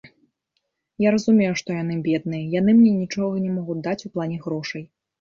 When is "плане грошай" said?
4.19-4.83